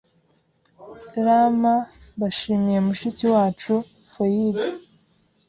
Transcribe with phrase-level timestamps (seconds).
[1.25, 1.61] Rm
[2.17, 3.73] mbashimiye mushiki wacu
[4.11, 4.65] Foyibe